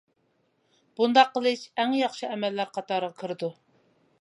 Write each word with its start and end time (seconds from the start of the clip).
بۇنداق 0.99 1.29
قىلىش 1.35 1.65
ئەڭ 1.83 1.93
ياخشى 1.99 2.31
ئەمەللەر 2.31 2.73
قاتارىغا 2.79 3.21
كىرىدۇ. 3.21 3.53